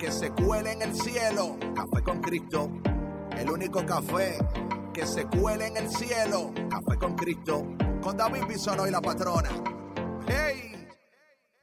[0.00, 1.58] que se cuele en el cielo.
[1.74, 2.70] Café con Cristo.
[3.36, 4.38] El único café
[4.94, 6.52] que se cuele en el cielo.
[6.70, 7.66] Café con Cristo.
[8.00, 9.50] Con David Bisonó y la patrona.
[10.26, 10.88] ¡Hey!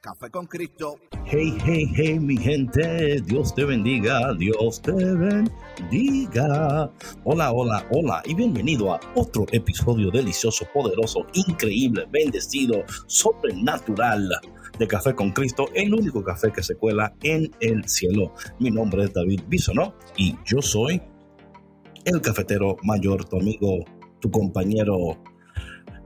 [0.00, 1.00] Café con Cristo.
[1.24, 6.90] Hey, hey, hey, mi gente, Dios te bendiga, Dios te bendiga.
[7.24, 14.30] Hola, hola, hola y bienvenido a otro episodio delicioso, poderoso, increíble, bendecido, sobrenatural
[14.78, 18.32] de Café con Cristo, el único café que se cuela en el cielo.
[18.58, 21.02] Mi nombre es David Bisonó y yo soy
[22.04, 23.84] el cafetero mayor, tu amigo,
[24.20, 25.18] tu compañero.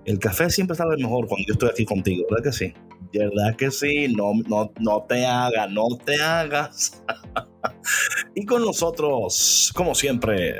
[0.05, 2.75] El café siempre sabe mejor cuando yo estoy aquí contigo, ¿verdad que sí?
[3.13, 4.09] ¿Verdad que sí?
[4.09, 7.03] No, no, no te hagas, no te hagas.
[8.35, 10.57] y con nosotros, como siempre,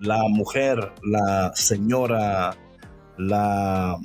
[0.00, 2.56] la mujer, la señora,
[3.16, 3.96] la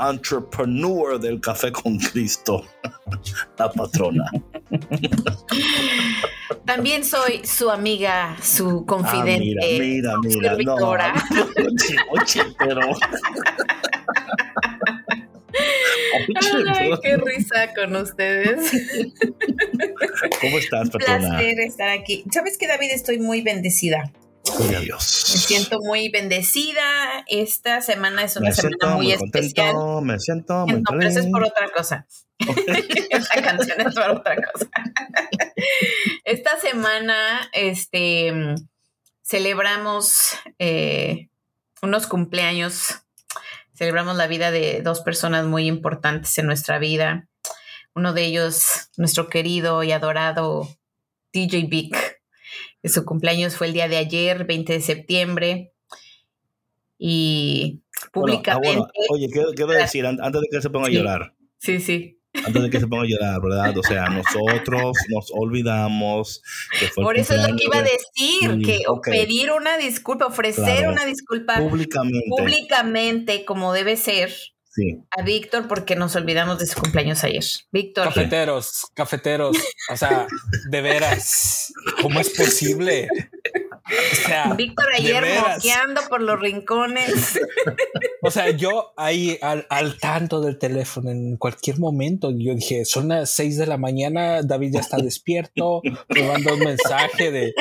[0.00, 2.64] entrepreneur del café con Cristo,
[3.58, 4.24] la patrona.
[6.64, 9.38] También soy su amiga, su Ah, confidente.
[9.40, 10.50] mira, mira, su mira.
[10.52, 11.14] No, servidora.
[11.56, 12.80] oye, oye, pero.
[16.74, 18.70] Ay, qué risa con ustedes.
[20.40, 21.28] ¿Cómo estás, patrona?
[21.28, 22.24] Placer estar aquí.
[22.32, 22.90] ¿Sabes qué, David?
[22.92, 24.10] Estoy muy bendecida.
[24.56, 25.02] Gloria a Me Dios.
[25.04, 27.24] siento muy bendecida.
[27.28, 29.74] Esta semana es una Me semana siento muy, muy especial.
[29.74, 32.06] contento, me siento muy No, pero eso es por otra cosa.
[32.38, 34.68] Esta canción es por otra cosa.
[36.24, 38.32] Esta semana, este,
[39.22, 41.28] celebramos eh,
[41.82, 43.00] unos cumpleaños.
[43.74, 47.28] Celebramos la vida de dos personas muy importantes en nuestra vida.
[47.94, 50.68] Uno de ellos, nuestro querido y adorado
[51.32, 52.17] DJ Vic.
[52.84, 55.72] Su cumpleaños fue el día de ayer, 20 de septiembre.
[56.98, 58.68] Y Bueno, ah, públicamente.
[58.68, 60.96] bueno, oye, quiero, quiero decir, an- antes de que se ponga a Sí.
[60.96, 62.18] llorar, Sí, sí.
[62.44, 63.76] antes de que se ponga a llorar, ¿verdad?
[63.78, 66.42] O sea, nosotros nos olvidamos
[66.78, 69.08] que fue Por eso es lo que iba a de- decir, que ok.
[69.10, 70.92] pedir una disculpa, ofrecer Claro.
[70.92, 72.26] una disculpa públicamente.
[72.28, 74.32] públicamente como debe ser
[74.78, 75.00] Sí.
[75.10, 77.42] a Víctor porque nos olvidamos de su cumpleaños ayer.
[77.72, 79.56] Víctor, Cafeteros, cafeteros.
[79.90, 80.28] O sea,
[80.70, 83.08] de veras, ¿cómo es posible?
[83.90, 87.40] O sea, Víctor ayer moqueando por los rincones.
[88.22, 93.08] O sea, yo ahí al, al tanto del teléfono en cualquier momento, yo dije, son
[93.08, 97.54] las seis de la mañana, David ya está despierto, me manda un mensaje de,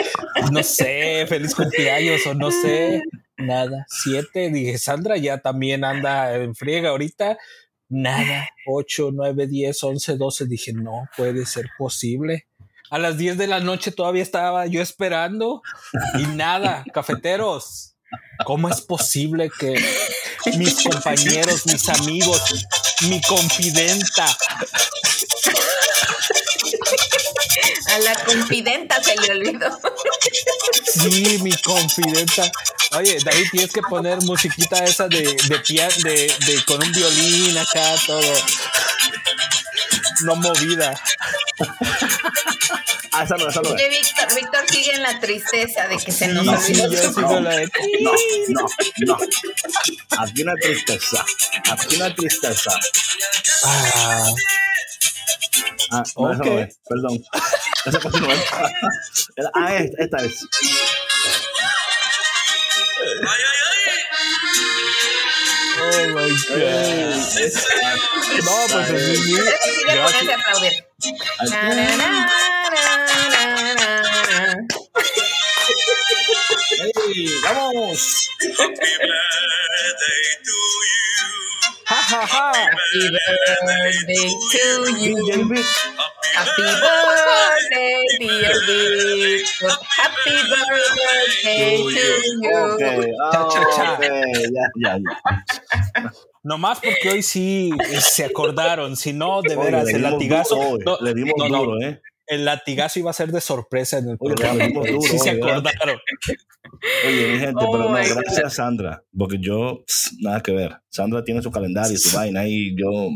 [0.52, 3.04] no sé, feliz cumpleaños o no sé,
[3.38, 3.86] nada.
[3.90, 7.38] Siete, dije, Sandra ya también anda en friega ahorita,
[7.90, 8.50] nada.
[8.66, 12.48] Ocho, nueve, diez, once, doce, dije, no puede ser posible.
[12.90, 15.62] A las 10 de la noche todavía estaba yo esperando
[16.20, 17.96] y nada, cafeteros.
[18.46, 19.76] ¿Cómo es posible que
[20.58, 22.66] mis compañeros, mis amigos,
[23.10, 24.26] mi confidenta,
[27.88, 29.80] A la confidenta se le olvidó.
[30.94, 32.52] sí, mi confidenta.
[32.98, 37.58] Oye, David, tienes que poner musiquita esa de, de, pia- de, de con un violín
[37.58, 38.34] acá, todo.
[40.22, 41.00] No movida.
[43.12, 43.58] Ah, no, no es.
[43.58, 46.90] Oye, Víctor, Víctor sigue en la tristeza de que se nos Sí, olvidó.
[46.90, 47.70] sí, yo su- sigo la de-
[48.02, 48.12] No,
[48.50, 48.68] no,
[49.06, 49.18] no.
[50.20, 51.26] Aquí una tristeza.
[51.72, 52.72] Aquí una tristeza.
[53.64, 54.32] Ah,
[55.90, 56.48] Ah, no, esa Ok.
[56.48, 56.78] no es.
[56.90, 57.24] Perdón.
[57.88, 58.44] Esa casi no es.
[59.54, 60.34] Ah, esta, esta es.
[65.80, 67.16] oh my God.
[68.44, 68.88] No, pues
[69.18, 69.38] sí.
[70.34, 70.86] Aplaudir.
[71.50, 72.08] Na, na, na.
[77.08, 77.28] ¡Ey!
[77.44, 78.30] ¡Vamos!
[81.88, 82.52] Ja, ja, ja.
[82.52, 84.66] Happy birthday to
[85.00, 85.16] you.
[86.36, 88.56] Happy birthday, dear.
[89.96, 92.04] Happy birthday to
[92.44, 92.58] you.
[93.32, 93.88] Cha, cha, cha.
[94.02, 96.12] ya, ya, ya.
[96.44, 100.78] Nomás porque hoy sí se acordaron, si no, de veras, el latigazo.
[100.86, 102.02] no, le dimos no, no, duro, ¿eh?
[102.28, 104.66] El latigazo iba a ser de sorpresa en el Oye, programa.
[104.66, 106.00] le duro sí se acordaron.
[107.08, 110.78] Oye, mi gente, Oh pero no, gracias Sandra, porque yo, pss, nada que ver.
[110.90, 113.10] Sandra tiene su calendario, su vaina, y yo,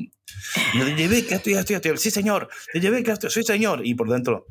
[0.73, 1.97] yo te llevé que esto y esto y esto.
[1.97, 3.85] Sí, señor, te llevé que esto, sí, señor.
[3.85, 4.47] Y por dentro,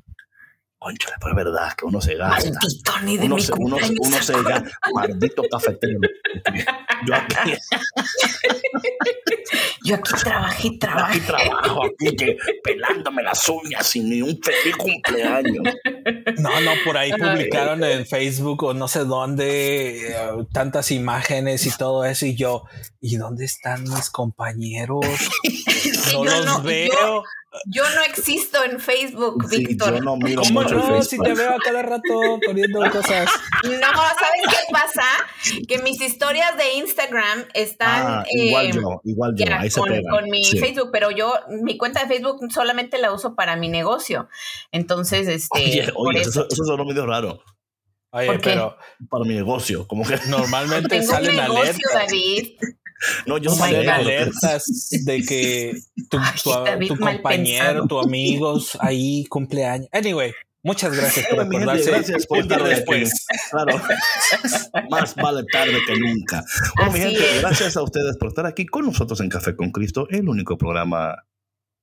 [0.81, 2.51] conchale, pero es verdad que uno se gasta.
[2.51, 4.07] Maldito, ni de Uno mi se, uno, se- cumpleaños.
[4.09, 6.01] uno se gasta, maldito cafetero.
[7.07, 7.53] Yo aquí,
[9.85, 11.21] Yo aquí trabajé, aquí trabajé.
[11.21, 15.65] trabajo, aquí que pelándome las uñas sin ni un feliz cumpleaños.
[16.39, 20.15] No, no, por ahí publicaron en Facebook o no sé dónde eh,
[20.53, 22.27] tantas imágenes y todo eso.
[22.27, 22.65] Y yo,
[23.01, 25.01] ¿y dónde están mis compañeros?
[26.13, 27.25] No yo los no- veo.
[27.67, 29.95] Yo no existo en Facebook, Sí, Víctor.
[29.97, 31.03] yo no miro ¿Cómo mucho no?
[31.03, 31.27] Si Facebook.
[31.27, 33.29] te veo a cada rato poniendo cosas.
[33.65, 35.03] No, ¿sabes qué pasa?
[35.67, 39.89] Que mis historias de Instagram están Ah, igual eh, yo, igual yo, ahí se con,
[39.89, 40.05] pegan.
[40.13, 40.59] con mi Sí.
[40.61, 44.29] Facebook, pero yo mi cuenta de Facebook solamente la uso para mi negocio.
[44.71, 46.31] Entonces, este, Oye, oye, eso.
[46.31, 47.43] eso, eso sonó medio raro
[48.13, 48.77] Oye, pero
[49.09, 51.93] para mi negocio, como que normalmente salen negocio, alertas.
[51.95, 52.57] David.
[53.27, 55.81] No, yo Oh pero que- alertas de que
[56.11, 56.19] tu,
[56.89, 57.87] tu- compañero, pensado.
[57.87, 59.89] tu amigos ahí cumpleaños.
[59.93, 60.33] Anyway,
[60.63, 61.91] muchas gracias por acordarse.
[61.91, 63.27] gracias por después.
[63.51, 63.81] Claro.
[64.91, 66.45] Más vale tarde que nunca.
[66.77, 67.41] Bueno, mi gente, es.
[67.41, 71.25] gracias a ustedes por estar aquí con nosotros en Café con Cristo, el único programa,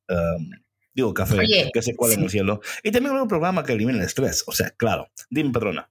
[0.10, 0.50] um,
[0.94, 2.26] digo, café, Oye, que se cuela en sí.
[2.26, 2.62] el cielo.
[2.84, 4.44] Y también un programa que elimina el estrés.
[4.48, 5.10] O sea, claro.
[5.30, 5.90] Dime, perdona.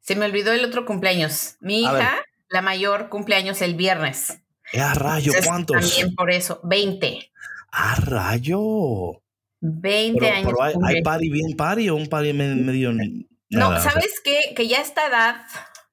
[0.00, 1.56] Se me olvidó el otro cumpleaños.
[1.60, 2.02] Mi A ver.
[2.50, 4.40] La mayor, cumpleaños el viernes.
[4.74, 5.32] ¡Ah, rayo!
[5.32, 5.80] Entonces, ¿Cuántos?
[5.80, 7.30] También por eso, 20.
[7.72, 9.22] ¡Ah, rayo!
[9.60, 10.46] 20 Pero, años.
[10.46, 12.92] pero hay, hay party bien party o un party me- medio...
[12.92, 13.04] No,
[13.50, 14.52] nada, o sea, ¿sabes qué?
[14.54, 15.36] Que ya a esta edad,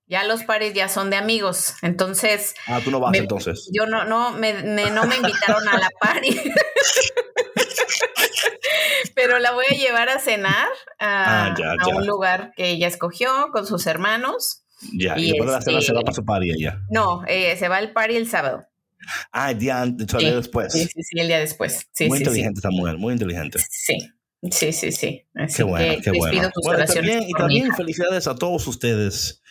[0.08, 1.74] ya los pares ya son de amigos.
[1.82, 3.70] Entonces, ah, tú no vas me- entonces.
[3.74, 6.38] yo no, no, me, me- no me invitaron a la party.
[9.16, 10.68] Pero la voy a llevar a cenar
[11.00, 11.96] a, Ah, ya, a ya.
[11.96, 14.64] un lugar que ella escogió con sus hermanos.
[14.94, 16.82] Ya, y y después de la cena este- se va para su party ella.
[16.90, 18.66] No, eh, se va al party el sábado.
[19.32, 20.74] Ah, el día antes, el Sí, día después.
[20.74, 21.88] Sí, sí, sí, el día después.
[21.94, 23.60] Sí, muy sí, inteligente esta mujer, muy inteligente.
[23.70, 23.98] Sí,
[24.52, 25.26] sí, sí, sí.
[25.36, 26.40] Así Qué bueno, que qué les bueno.
[26.40, 29.42] pido tus Bueno, y también, y felicidades a todos ustedes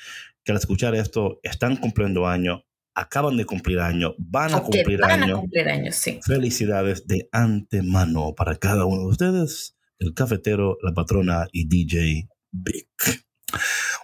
[0.45, 2.65] que al escuchar esto están cumpliendo año,
[2.95, 6.21] acaban de cumplir año, van a O que cumplir van a cumplir años, sí.
[6.25, 12.89] Felicidades de antemano para cada uno de ustedes, el cafetero, la patrona y DJ Big.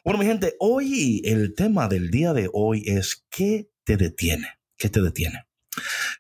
[0.03, 4.49] Bueno, mi gente, hoy el tema del día de hoy es ¿qué te detiene?
[4.79, 5.45] ¿Qué te detiene?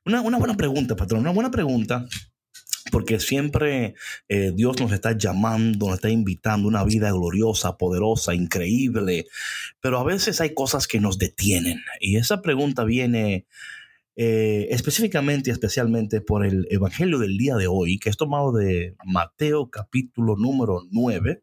[0.05, 2.07] Una, buena pregunta, patrón, una buena pregunta,
[2.93, 3.95] porque siempre
[4.29, 9.27] eh, Dios nos está llamando, nos está invitando una vida gloriosa, poderosa, increíble,
[9.81, 11.81] pero a veces hay cosas que nos detienen.
[12.01, 13.47] Y esa pregunta viene
[14.15, 18.95] eh, específicamente y especialmente por el Evangelio del día de hoy, que es tomado de
[19.07, 21.43] Mateo capítulo número 9,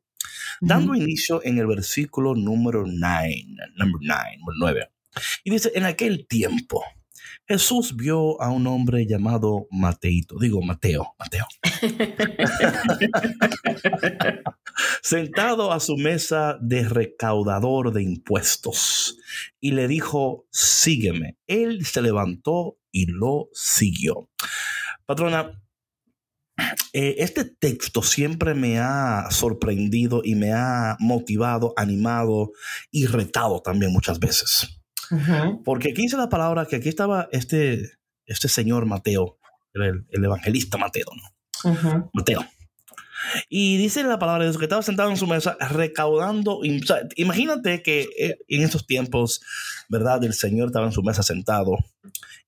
[0.61, 3.45] dando inicio en el versículo número 9,
[3.75, 4.89] number 9, 9.
[5.43, 6.83] Y dice, en aquel tiempo,
[7.47, 11.47] Jesús vio a un hombre llamado Mateito, digo Mateo, Mateo,
[15.01, 19.17] sentado a su mesa de recaudador de impuestos
[19.59, 21.37] y le dijo, sígueme.
[21.47, 24.29] Él se levantó y lo siguió.
[25.05, 25.61] Patrona,
[26.93, 32.51] eh, este texto siempre me ha sorprendido y me ha motivado, animado
[32.91, 34.79] y retado también muchas veces.
[35.11, 35.63] Ujú.
[35.63, 37.91] Porque aquí dice la palabra que aquí estaba este,
[38.25, 39.37] este señor Mateo,
[39.73, 41.71] el, el evangelista Mateo, ¿no?
[41.71, 42.09] Ujú.
[42.13, 42.45] Mateo.
[43.49, 46.59] Y dice la palabra de Dios que estaba sentado en su mesa recaudando.
[46.59, 49.41] o sea, imagínate que eh, en esos tiempos,
[49.89, 50.23] ¿verdad?
[50.23, 51.77] El Señor estaba en su mesa sentado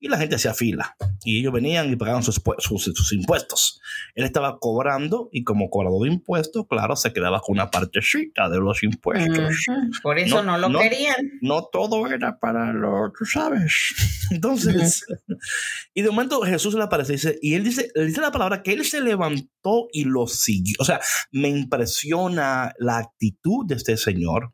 [0.00, 0.96] y la gente hacía fila.
[1.24, 3.80] Y ellos venían y pagaban sus, sus, sus impuestos.
[4.14, 8.58] Él estaba cobrando y como cobrador de impuestos, claro, se quedaba con una partecita de
[8.58, 9.66] los impuestos.
[9.68, 9.90] Ujú.
[10.02, 10.78] Por eso No, no, lo no.
[10.80, 11.16] querían.
[11.42, 13.94] No todo era para lo, tú sabes.
[14.30, 15.04] Entonces,
[15.94, 18.62] y de momento Jesús le aparece y dice, y él dice, le dice la palabra
[18.62, 20.76] que él se levantó y lo siguió.
[20.78, 21.00] O sea,
[21.32, 24.52] me impresiona la actitud de este señor,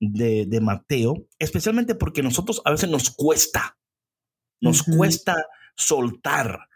[0.00, 3.78] de, de Mateo, especialmente porque nosotros a veces nos cuesta,
[4.60, 5.46] nos cuesta
[5.76, 6.68] soltar,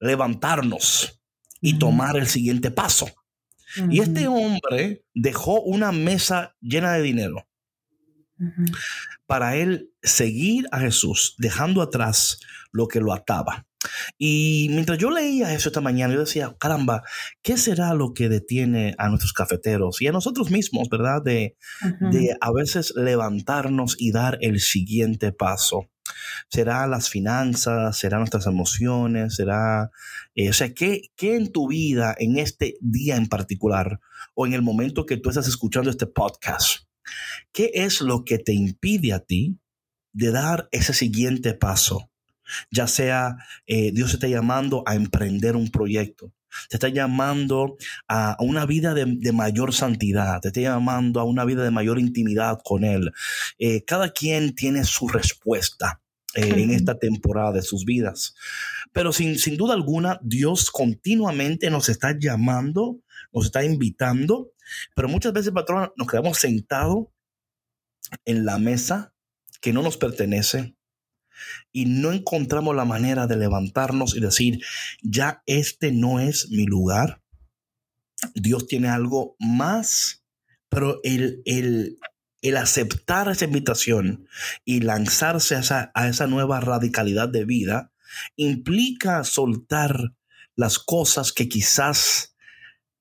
[0.00, 1.20] levantarnos
[1.60, 3.08] y tomar el siguiente paso.
[3.90, 7.46] Y este hombre dejó una mesa llena de dinero
[9.26, 12.40] para él seguir a Jesús, dejando atrás
[12.72, 13.66] lo que lo ataba.
[14.18, 17.02] Y mientras yo leía eso esta mañana, yo decía, caramba,
[17.42, 21.22] ¿qué será lo que detiene a nuestros cafeteros y a nosotros mismos, verdad?
[21.22, 21.56] De,
[22.00, 25.88] de a veces levantarnos y dar el siguiente paso.
[26.48, 27.98] ¿Será las finanzas?
[27.98, 29.34] ¿Será nuestras emociones?
[29.34, 29.90] ¿Será,
[30.34, 34.00] eh, o sea, ¿qué, qué en tu vida, en este día en particular,
[34.34, 36.86] o en el momento que tú estás escuchando este podcast,
[37.52, 39.58] ¿Qué es lo que te impide a ti
[40.12, 42.10] de dar ese siguiente paso?
[42.70, 46.32] Ya sea eh, Dios te está llamando a emprender un proyecto,
[46.68, 47.76] te está llamando
[48.08, 52.58] a una vida de, mayor santidad, te está llamando a una vida de mayor intimidad
[52.64, 53.12] con Él.
[53.58, 56.00] Eh, cada quien tiene su respuesta.
[56.34, 58.34] Eh, en esta temporada de sus vidas.
[58.92, 63.00] Pero sin, sin duda alguna, Dios continuamente nos está llamando,
[63.32, 64.52] nos está invitando,
[64.94, 67.06] pero muchas veces, patrón, nos quedamos sentados
[68.26, 69.14] en la mesa
[69.62, 70.75] que no nos pertenece
[71.72, 74.60] y no encontramos la manera de levantarnos y decir,
[75.02, 77.22] ya este no es mi lugar.
[78.34, 80.24] Dios tiene algo más,
[80.68, 81.98] pero el, el,
[82.42, 84.28] el aceptar esa invitación
[84.64, 87.92] y lanzarse a esa, a esa nueva radicalidad de vida
[88.36, 90.14] implica soltar
[90.54, 92.35] las cosas que quizás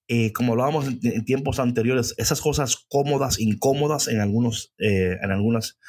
[0.08, 5.80] eh, como hablábamos en, tiempos anteriores, esas cosas cómodas, incómodas en algunos eh, en algunos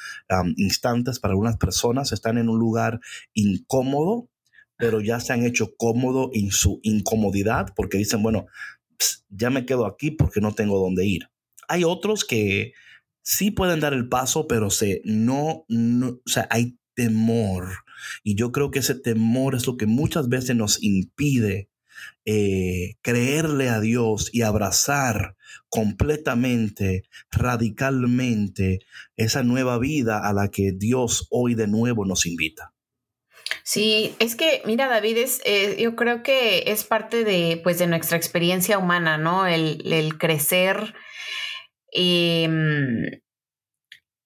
[0.55, 2.99] instantes para algunas personas están en un lugar
[3.33, 4.29] incómodo,
[4.75, 8.47] pero ya se han hecho cómodo en su incomodidad porque dicen, bueno,
[9.29, 11.29] ya me quedo aquí porque no tengo dónde ir.
[11.67, 12.73] Hay otros que
[13.21, 17.67] sí pueden dar el paso, pero se, no, o sea, hay temor.
[18.23, 21.69] Y yo creo que ese temor es lo que muchas veces nos impide
[22.25, 25.35] eh, creerle a Dios y abrazar
[25.69, 28.79] completamente, radicalmente
[29.15, 32.73] esa nueva vida a la que Dios hoy de nuevo nos invita.
[33.63, 37.87] Sí, es que, mira, David, es, eh, yo creo que es parte de, pues, de
[37.87, 39.45] nuestra experiencia humana, ¿no?
[39.45, 40.93] El, crecer.
[41.93, 43.21] Eh,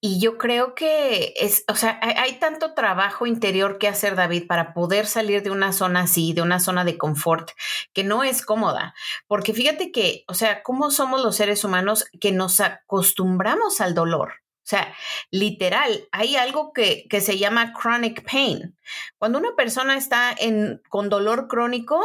[0.03, 4.73] y yo creo que es, o sea, hay, tanto trabajo interior que hacer, David, para
[4.73, 7.51] poder salir de una zona así, de una zona de confort,
[7.93, 8.95] que no es cómoda.
[9.27, 14.33] Porque fíjate que, o sea, ¿cómo somos los seres humanos que nos acostumbramos al dolor?
[14.63, 14.91] O sea,
[15.29, 18.75] literal, hay algo que, que se llama chronic pain.
[19.19, 22.03] Cuando una persona está en, con dolor crónico,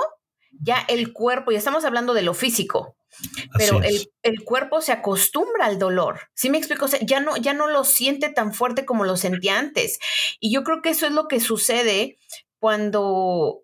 [0.51, 2.96] ya el cuerpo, y estamos hablando de lo físico,
[3.57, 6.21] pero el, cuerpo se acostumbra al dolor.
[6.35, 6.87] ¿Sí me explico?
[7.03, 9.99] ya no, ya no lo siente tan fuerte como lo sentía antes.
[10.41, 12.19] Y yo creo que eso es lo que sucede
[12.59, 13.63] cuando,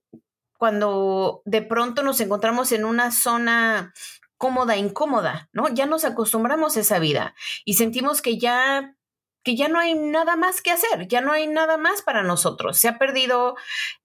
[0.59, 3.93] cuando de pronto nos encontramos en una zona
[4.39, 5.69] cómoda, incómoda, ¿no?
[5.69, 7.35] Ya nos acostumbramos a esa vida
[7.65, 8.97] y sentimos que ya
[9.45, 12.79] que ya no hay nada más que hacer, ya no hay nada más para nosotros.
[12.79, 13.57] Se ha perdido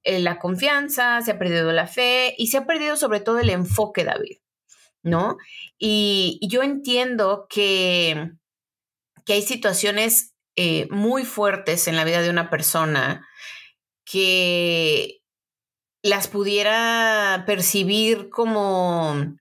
[0.03, 3.51] eh, la confianza, se ha perdido la fe y se ha perdido sobre todo el
[3.51, 4.37] enfoque, David.
[5.03, 5.37] ¿No?
[5.77, 8.31] Y, yo entiendo que,
[9.25, 13.27] que hay situaciones eh, muy fuertes en la vida de una persona
[14.05, 15.21] que
[16.01, 19.37] las pudiera percibir como,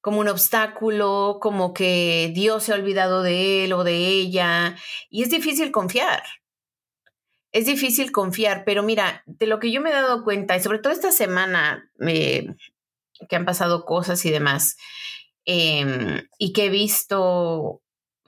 [0.00, 4.76] como un obstáculo, como que Dios se ha olvidado de él o de ella,
[5.10, 6.22] y es difícil confiar.
[7.52, 10.78] Es difícil confiar, pero mira, de lo que yo me he dado cuenta, y sobre
[10.78, 12.54] todo esta semana, eh,
[13.28, 14.76] que han pasado cosas y demás,
[15.44, 17.82] em, y que he visto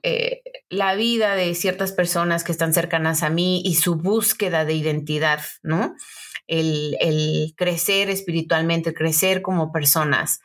[0.06, 4.74] eh, la vida de ciertas personas que están cercanas a mí y su búsqueda de
[4.74, 5.94] identidad, ¿no?
[6.46, 10.40] El, crecer espiritualmente, el crecer como personas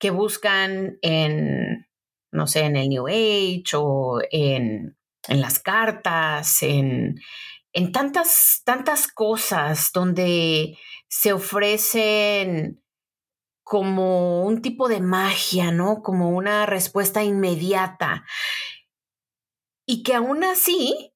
[0.00, 1.86] que buscan en,
[2.32, 4.96] no sé, en el New Age o en,
[5.28, 7.20] en las cartas, en,
[7.72, 10.76] en tantas, tantas cosas donde
[11.08, 12.82] se ofrecen
[13.70, 16.02] como un tipo de magia, ¿no?
[16.02, 18.24] Como una respuesta inmediata.
[19.86, 21.14] Y que aún así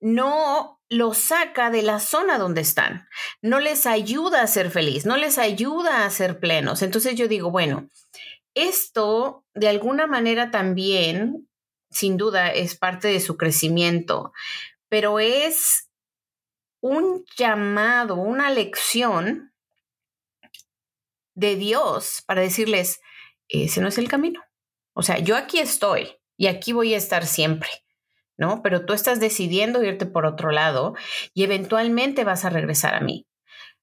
[0.00, 3.06] no los saca de la zona donde están,
[3.42, 6.80] no les ayuda a ser feliz, no les ayuda a ser plenos.
[6.80, 7.90] Entonces yo digo, bueno,
[8.54, 11.50] esto de alguna manera también,
[11.90, 14.32] sin duda, es parte de su crecimiento,
[14.88, 15.90] pero es
[16.80, 19.49] un llamado, una lección
[21.34, 23.00] de Dios para decirles,
[23.48, 24.40] ese no es el camino.
[24.92, 27.68] O sea, yo aquí estoy y aquí voy a estar siempre,
[28.36, 28.62] ¿no?
[28.62, 30.94] Pero tú estás decidiendo irte por otro lado
[31.34, 33.26] y eventualmente vas a regresar a mí.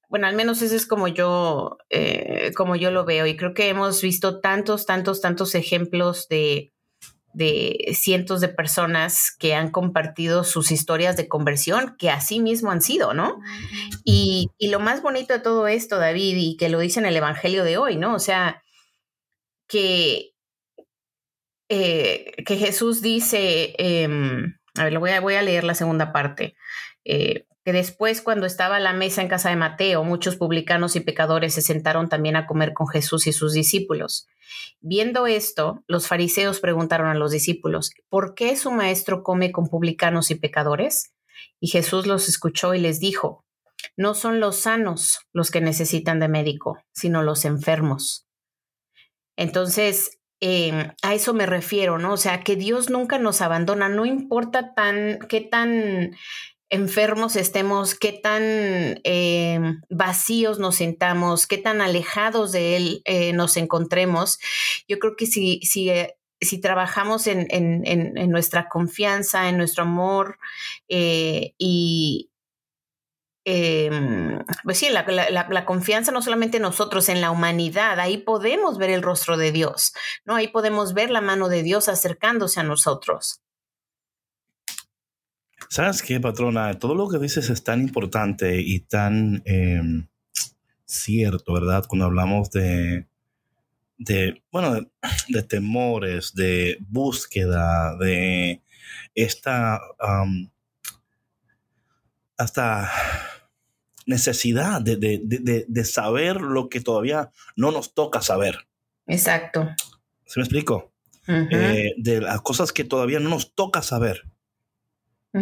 [0.09, 3.67] Bueno, al menos ese es como yo, eh, como yo lo veo y creo que
[3.67, 6.73] hemos visto tantos, tantos, tantos ejemplos de,
[7.37, 12.81] de cientos de personas que han compartido sus historias de conversión, que así mismo han
[12.81, 13.39] sido, ¿no?
[14.03, 17.63] Y, lo más bonito de todo esto, David, y que lo dice en el Evangelio
[17.63, 18.15] de hoy, ¿no?
[18.15, 18.63] O sea,
[19.67, 20.31] que,
[21.69, 26.55] eh, que Jesús dice, em, a ver, voy a, voy a leer la segunda parte.
[27.05, 31.01] Eh, que después cuando estaba a la mesa en casa de Mateo, muchos publicanos y
[31.01, 34.25] pecadores se sentaron también a comer con Jesús y sus discípulos.
[34.79, 40.31] Viendo esto, los fariseos preguntaron a los discípulos, ¿por qué su maestro come con publicanos
[40.31, 41.13] y pecadores?
[41.59, 43.43] Y Jesús los escuchó y les dijo,
[43.97, 48.29] no son los sanos los que necesitan de médico, sino los enfermos.
[49.35, 52.13] Entonces, em, a eso me refiero, ¿no?
[52.13, 56.15] O sea, que Dios nunca nos abandona, no importa tan, qué tan
[56.69, 58.41] enfermos estemos, qué tan
[59.03, 64.39] em, vacíos nos sentamos, qué tan alejados de Él eh, nos encontremos.
[64.87, 69.83] Yo creo que si, si, eh, si trabajamos en, en, en, nuestra confianza, en nuestro
[69.83, 70.39] amor
[70.89, 72.31] eh, y...
[73.49, 78.17] Em, pues sí, la, la, la, confianza no solamente en nosotros, en la humanidad, ahí
[78.17, 79.93] podemos ver el rostro de Dios,
[80.25, 80.35] ¿no?
[80.35, 83.39] Ahí podemos ver la mano de Dios acercándose a nosotros.
[85.69, 86.73] ¿Sabes qué, patrona?
[86.79, 90.07] Todo lo que dices es tan importante y tan em,
[90.85, 91.85] cierto, ¿verdad?
[91.87, 93.07] Cuando hablamos de,
[93.97, 94.87] de bueno,
[95.29, 98.61] de, temores, de búsqueda, de
[99.13, 99.79] esta,
[102.37, 102.91] hasta
[104.05, 108.67] necesidad de, de, de, saber lo que todavía no nos toca saber.
[109.05, 109.67] Exacto.
[110.25, 110.93] ¿Se me explico?
[111.27, 114.23] Eh, de las cosas que todavía no nos toca saber.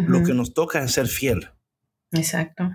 [0.08, 1.50] Lo que nos toca es ser fiel.
[2.12, 2.72] Exacto.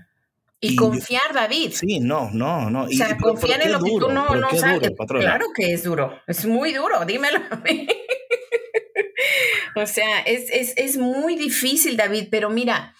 [0.62, 1.72] Y, confiar, David.
[1.72, 2.84] Sí, no, no, no.
[2.84, 4.90] O sea, confiar en lo que tú no, no sabes.
[5.08, 6.20] claro que es duro.
[6.26, 7.88] Es muy duro, dímelo a mí.
[9.76, 12.94] o sea, es, es, es muy difícil, David, pero mira,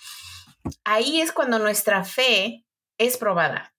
[0.84, 2.64] ahí es cuando nuestra fe
[2.96, 3.74] es probada.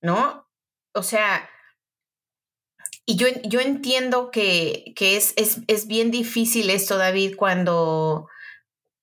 [0.00, 0.48] ¿No?
[0.94, 1.48] O sea,
[3.04, 8.28] y yo, yo entiendo que, que es, es, es, bien difícil esto, David, cuando,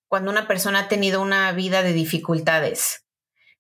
[0.10, 3.06] cuando una persona ha tenido una vida de dificultades.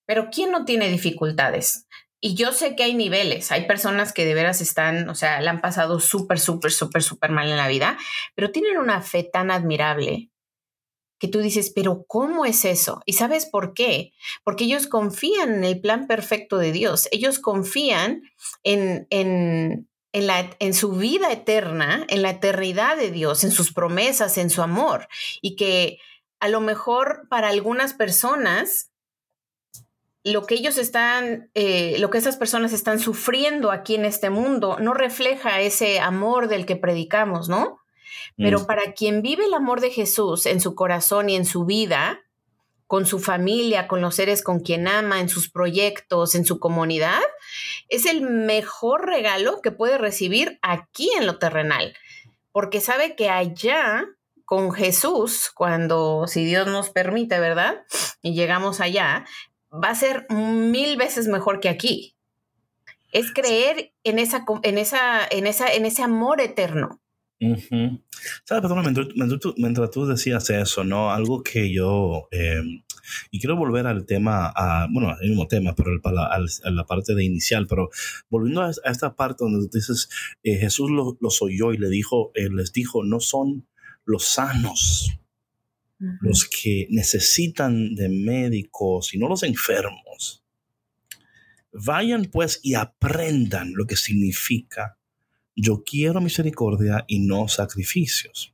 [0.05, 1.87] Pero ¿quién no tiene dificultades?
[2.19, 5.49] Y yo sé que hay niveles, hay personas que de veras están, o sea, le
[5.49, 7.97] han pasado súper, súper, súper, súper mal en la vida,
[8.35, 10.29] pero tienen una fe tan admirable
[11.19, 13.01] que tú dices, pero ¿cómo es eso?
[13.05, 14.13] ¿Y sabes por qué?
[14.43, 18.23] Porque ellos confían en el plan perfecto de Dios, ellos confían
[18.63, 23.71] en, en, en, la, en su vida eterna, en la eternidad de Dios, en sus
[23.71, 25.07] promesas, en su amor,
[25.41, 25.99] y que
[26.39, 28.91] a lo mejor para algunas personas,
[30.23, 34.77] lo que ellos están, eh, lo que esas personas están sufriendo aquí en este mundo
[34.79, 37.79] no refleja ese amor del que predicamos, ¿no?
[38.37, 38.65] Pero mm.
[38.65, 42.21] para quien vive el amor de Jesús en su corazón y en su vida,
[42.87, 47.21] con su familia, con los seres con quien ama, en sus proyectos, en su comunidad,
[47.87, 51.95] es el mejor regalo que puede recibir aquí en lo terrenal,
[52.51, 54.07] porque sabe que allá
[54.49, 57.83] con Jesús, cuando, si Dios nos permite, ¿verdad?
[58.23, 59.23] Y llegamos allá,
[59.71, 62.15] va a ser mil veces mejor que aquí.
[63.11, 66.99] Es creer en esa, en esa, en esa, en ese amor eterno.
[67.39, 68.91] ¿Sabes, perdón,
[69.55, 71.11] mientras, tú decías eso, ¿no?
[71.11, 72.81] Algo que yo, em,
[73.29, 77.23] y quiero volver al tema, a, bueno, el mismo tema, pero a la parte de
[77.23, 77.91] inicial, pero
[78.31, 80.09] volviendo a, esta parte donde tú dices,
[80.41, 83.67] eh, Jesús los lo oyó y le dijo, eh, les dijo, no son
[84.05, 85.11] los sanos,
[86.21, 90.43] los que necesitan de médicos y no los enfermos.
[91.71, 94.97] Vayan pues y aprendan lo que significa
[95.61, 98.53] yo quiero misericordia y no sacrificios.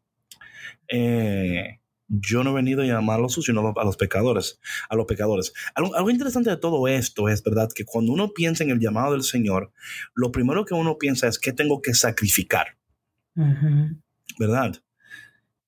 [0.88, 5.54] Eh, yo no he venido a llamarlos sino a los pecadores, a los pecadores.
[5.74, 7.70] Algo, interesante de todo esto es, ¿verdad?
[7.74, 9.72] Que cuando uno piensa en el llamado del Señor,
[10.14, 12.78] lo primero que uno piensa es que tengo que sacrificar.
[14.40, 14.82] ¿Verdad?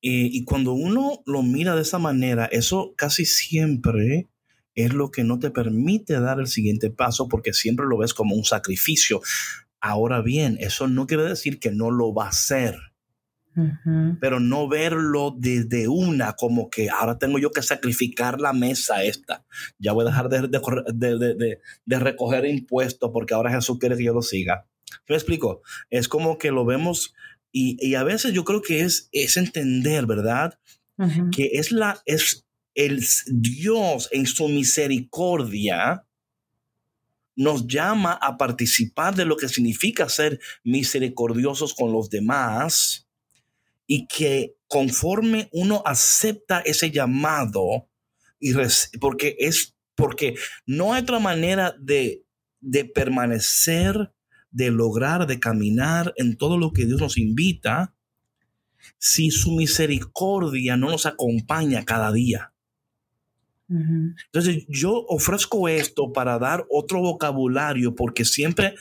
[0.10, 4.28] Y cuando uno lo mira de esa manera, eso casi siempre
[4.78, 8.36] es lo que no te permite dar el siguiente paso porque siempre lo ves como
[8.36, 9.22] un sacrificio.
[9.82, 12.78] Ahora bien, eso no quiere decir que no lo va a hacer.
[14.22, 19.46] Pero no verlo desde una, como que ahora tengo yo que sacrificar la mesa esta.
[19.80, 24.14] Ya voy a dejar de, de, de recoger impuestos porque ahora Jesús quiere que yo
[24.14, 24.68] lo siga.
[25.10, 25.64] ¿Me explico?
[25.90, 27.16] Es como que lo vemos
[27.52, 30.60] y, a veces yo creo que es, es entender, ¿verdad?
[31.32, 36.06] Que es, la, es el Dios en su misericordia
[37.36, 43.08] nos llama a participar de lo que significa ser misericordiosos con los demás
[43.86, 47.88] y que conforme uno acepta ese llamado
[48.40, 48.54] y
[49.00, 52.24] porque es porque no hay otra manera de,
[52.60, 54.12] de permanecer
[54.58, 57.94] de lograr, de caminar en todo lo que Dios nos invita,
[58.98, 62.54] si su misericordia no nos acompaña cada día.
[63.70, 68.74] Entonces yo ofrezco esto para dar otro vocabulario porque siempre,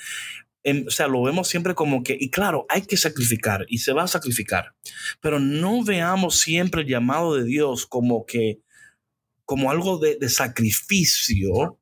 [0.62, 3.92] em, o sea, lo vemos siempre como que, y claro, hay que sacrificar y se
[3.92, 4.74] va a sacrificar,
[5.20, 8.60] pero no veamos siempre el llamado de Dios como que,
[9.44, 11.78] como algo de, sacrificio.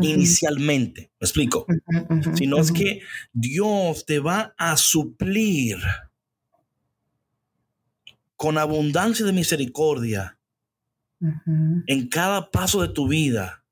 [0.00, 1.66] Inicialmente, me explico,
[2.34, 3.00] sino es que
[3.32, 5.78] Dios te va a suplir
[8.36, 10.38] con abundancia de misericordia
[11.86, 13.64] en cada paso de tu vida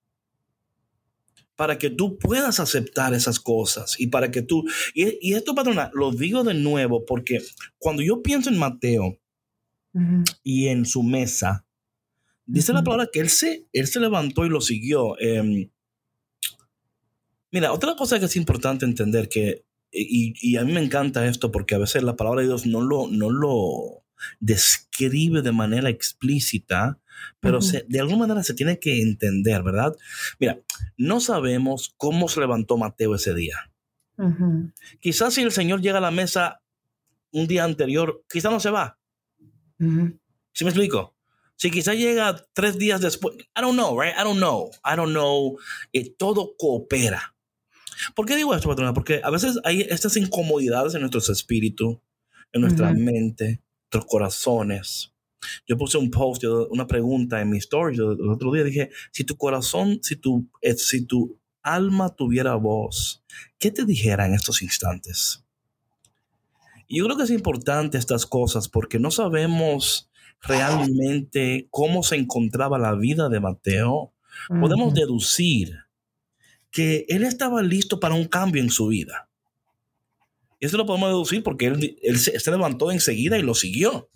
[1.56, 6.10] para que tú puedas aceptar esas cosas y para que tú, y, esto, patrona, lo
[6.10, 7.40] digo de nuevo porque
[7.78, 9.18] cuando yo pienso en Mateo
[10.42, 11.64] y en su mesa,
[12.46, 15.18] dice la palabra que él se, él se levantó y lo siguió.
[15.20, 15.70] Em,
[17.54, 21.52] mira, otra cosa que es importante entender que, y, y, a mí me encanta esto
[21.52, 24.02] porque a veces la palabra de Dios no lo, no lo
[24.40, 26.98] describe de manera explícita,
[27.38, 29.94] pero de alguna manera se tiene que entender, ¿verdad?
[30.40, 30.58] Mira,
[30.96, 33.70] no sabemos cómo se levantó Mateo ese día.
[35.00, 36.60] Quizás si el Señor llega a la mesa
[37.30, 38.98] un día anterior, quizás no se va.
[39.78, 41.14] ¿Sí me explico?
[41.54, 44.14] Si quizás llega tres días después, I don't know, right?
[44.18, 44.70] I don't know.
[44.84, 45.56] I don't know.
[45.92, 47.33] Eh, todo coopera.
[48.14, 48.94] ¿Por qué digo esto, patrona?
[48.94, 51.98] Porque a veces hay estas incomodidades en nuestros espíritus,
[52.52, 55.12] en nuestra mente, nuestros corazones.
[55.66, 58.64] Yo puse un post, una pregunta en mi story el otro día.
[58.64, 63.22] Dije, si tu corazón, si tu, eh, si tu alma tuviera voz,
[63.58, 65.44] ¿qué te dijera en estos instantes?
[66.86, 72.78] Y yo creo que es importante estas cosas porque no sabemos realmente cómo se encontraba
[72.78, 74.12] la vida de Mateo.
[74.48, 75.83] Podemos deducir
[76.74, 79.28] que él estaba listo para un cambio en su vida.
[80.58, 84.10] Y eso lo podemos deducir porque él, él se levantó enseguida y lo siguió.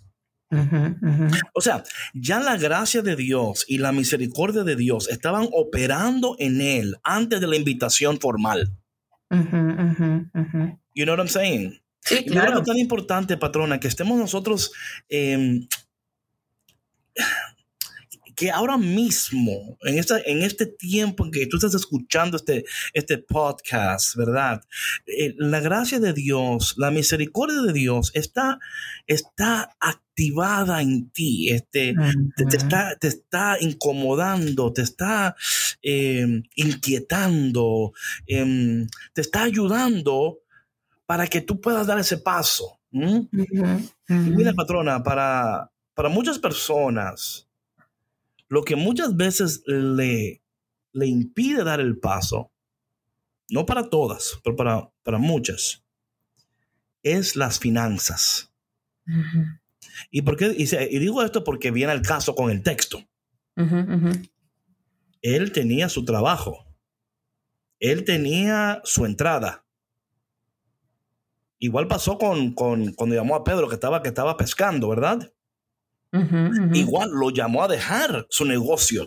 [1.53, 6.59] O sea, ya la gracia de Dios y la misericordia de Dios estaban operando en
[6.59, 8.75] él antes de la invitación formal.
[9.29, 11.79] You know what I'm saying?
[12.01, 12.59] Sí, claro.
[12.59, 14.71] es tan importante, patrona, que estemos nosotros
[15.07, 15.67] em,
[18.39, 23.17] que ahora mismo, en, esta, en este tiempo en que tú estás escuchando este, este
[23.17, 24.63] podcast, ¿verdad?
[25.05, 28.59] Eh, la gracia de Dios, la misericordia de Dios está,
[29.07, 31.93] está activada en ti, este,
[32.37, 35.35] te, está, te está incomodando, te está
[35.81, 37.91] em, inquietando,
[38.25, 40.39] em, te está ayudando
[41.05, 42.79] para que tú puedas dar ese paso.
[42.91, 47.48] mira, patrona, para, para muchas personas,
[48.49, 50.43] lo que muchas veces le,
[50.91, 52.51] le impide dar el paso,
[53.49, 55.83] no para todas, pero para, para muchas,
[57.03, 58.51] es las finanzas.
[60.11, 60.53] ¿Y, por qué?
[60.57, 63.03] Y, digo esto porque viene el caso con el texto.
[65.21, 66.65] Él tenía su trabajo.
[67.79, 69.65] Él tenía su entrada.
[71.59, 75.33] Igual pasó con, con, cuando llamó a Pedro que estaba, que estaba pescando, ¿verdad?
[76.73, 79.05] Igual lo llamó a dejar su negocio.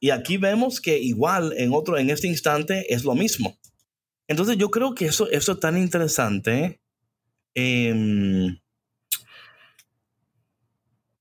[0.00, 3.56] Y aquí vemos que igual en otro, en este instante es lo mismo.
[4.26, 6.80] Entonces yo creo que eso, eso es tan interesante
[7.54, 8.58] em,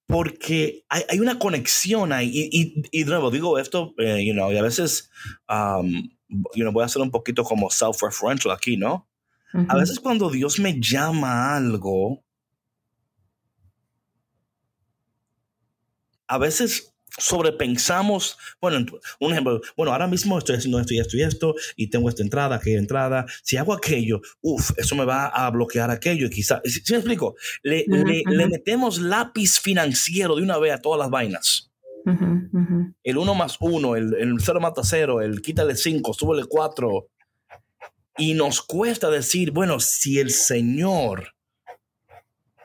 [0.08, 2.32] porque hay, una conexión ahí.
[2.34, 5.10] Y, y, de nuevo, digo esto, eh, you know, y a veces
[5.48, 6.10] um,
[6.54, 9.08] you know, voy a hacer un poquito como self-referential aquí, ¿no?
[9.68, 12.24] A veces cuando Dios me llama a algo,
[16.32, 18.86] a veces sobrepensamos, bueno,
[19.20, 22.24] un ejemplo, bueno, ahora mismo estoy haciendo esto y esto y esto, y tengo esta
[22.24, 26.62] entrada, aquella entrada, si hago aquello, uff, eso me va a bloquear aquello, y quizás,
[26.64, 27.36] ¿sí, me explico?
[27.64, 27.86] Le,
[28.48, 31.70] metemos lápiz financiero de una vez a todas las vainas.
[33.04, 37.10] El uno más uno, el, el cero mata cero, el quítale cinco, súbele cuatro.
[38.18, 41.36] Y nos cuesta decir, bueno, si el Señor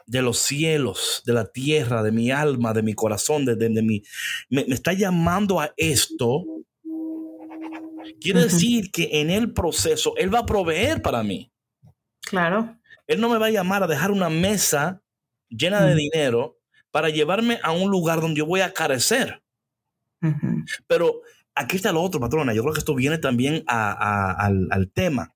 [0.07, 4.03] de los cielos, de la tierra, de mi alma, de mi corazón, de, de, mi,
[4.49, 6.45] me, está llamando a esto,
[8.21, 11.53] quiere decir que en el proceso Él va a proveer para mí.
[12.23, 12.79] Claro.
[13.07, 15.03] Él no me va a llamar a dejar una mesa
[15.49, 16.59] llena de dinero
[16.91, 19.43] para llevarme a un lugar donde yo voy a carecer.
[20.87, 21.21] Pero
[21.55, 22.55] aquí está lo otro, patrona.
[22.55, 25.35] Yo creo que esto viene también al, al, tema.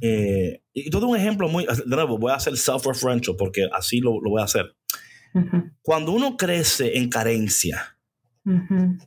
[0.00, 4.20] Eh, y todo un ejemplo muy, de nuevo, voy a hacer self-referential porque así lo,
[4.20, 4.76] lo, voy a hacer.
[5.82, 7.96] Cuando uno crece en carencia,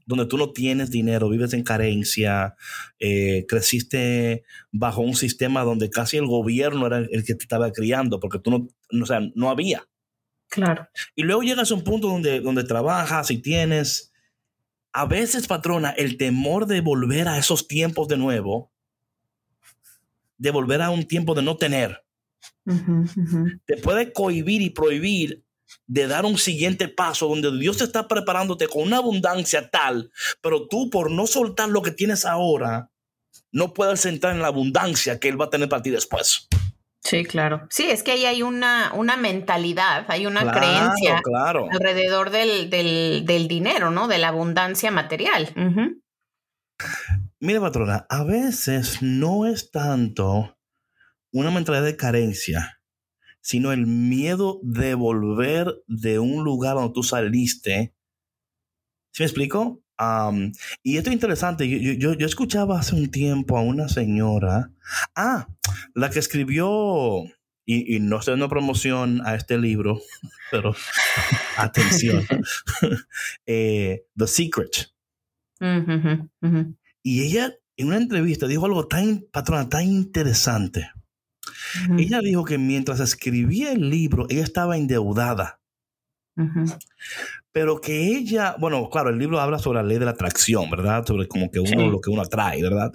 [0.05, 2.55] donde tú no tienes dinero, vives en carencia,
[2.99, 8.19] eh, creciste bajo un sistema donde casi el gobierno era el que te estaba criando
[8.19, 9.87] porque tú no, o sea, no había.
[10.49, 10.87] Claro.
[11.15, 14.11] Y luego llegas a un punto donde, donde trabajas y tienes,
[14.91, 18.68] a veces, patrona, el temor de volver a esos tiempos de nuevo,
[20.39, 22.03] de volver a un tiempo de no tener,
[23.65, 25.43] te puede cohibir y prohibir
[25.85, 30.67] de dar un siguiente paso donde Dios te está preparándote con una abundancia tal, pero
[30.67, 32.89] tú por no soltar lo que tienes ahora,
[33.51, 36.47] no puedes entrar en la abundancia que Él va a tener para ti después.
[37.01, 37.65] Sí, claro.
[37.69, 41.21] Sí, es que ahí hay una, una mentalidad, hay una creencia
[41.71, 44.07] alrededor del, del, dinero, ¿no?
[44.07, 45.53] De la abundancia material.
[47.41, 50.57] Mira, patrona, a veces no es tanto
[51.31, 52.81] una mentalidad de carencia,
[53.39, 57.95] sino el miedo de volver de un lugar donde tú saliste.
[59.11, 59.81] ¿Sí me explico?
[60.81, 61.67] y esto es interesante.
[61.97, 64.71] Yo, yo, escuchaba hace un tiempo a una señora,
[65.15, 65.47] ah,
[65.93, 67.23] la que escribió,
[67.65, 70.01] y, no estoy dando promoción a este libro,
[70.51, 70.73] pero
[71.57, 72.25] atención,
[73.45, 74.93] eh, The Secret.
[77.03, 80.91] Y ella en una entrevista dijo algo tan, patrona, tan interesante.
[81.97, 85.61] Ella dijo que mientras escribía el libro, ella estaba endeudada.
[87.53, 91.05] Pero que ella, bueno, claro, el libro habla sobre la ley de la atracción, ¿verdad?
[91.05, 92.91] Sobre como que uno, lo que uno atrae, ¿verdad?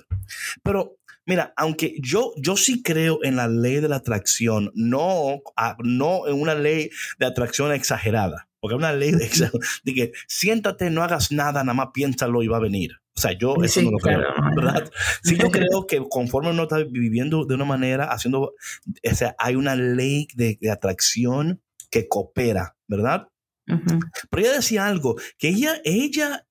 [0.62, 5.76] Pero mira, aunque yo, yo sí creo en la ley de la atracción, no, ah,
[5.82, 8.48] no en una ley de atracción exagerada.
[8.60, 9.30] Porque es una ley de,
[9.84, 12.98] de, que siéntate, no hagas nada, nada más piénsalo y va a venir.
[13.16, 14.20] O sea, yo eso no lo creo,
[14.56, 14.90] ¿verdad?
[15.22, 19.54] Sí, yo creo que conforme uno está viviendo de una manera, haciendo, o sea, hay
[19.54, 23.28] una ley de, de atracción que coopera, ¿verdad?
[23.66, 26.46] Pero ella decía algo, que ella, ella,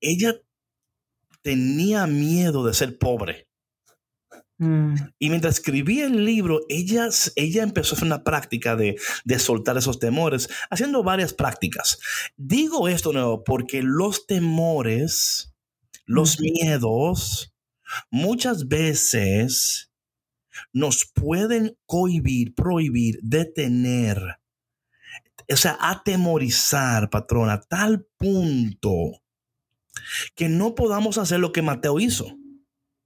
[0.00, 0.34] ella
[1.42, 3.48] tenía miedo de ser pobre.
[4.58, 4.94] Mm.
[5.18, 9.76] Y mientras escribía el libro, ella, ella empezó a hacer una práctica de, de, soltar
[9.76, 11.98] esos temores, haciendo varias prácticas.
[12.36, 15.47] Digo esto nuevo porque los temores,
[16.08, 17.54] los miedos,
[18.10, 19.92] muchas veces
[20.72, 24.40] nos pueden cohibir, prohibir, detener
[25.50, 29.22] o sea, atemorizar, patrón, a tal punto
[30.34, 32.36] que no podamos hacer lo que Mateo hizo.